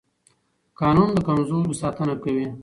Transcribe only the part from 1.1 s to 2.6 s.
د کمزورو ساتنه کوي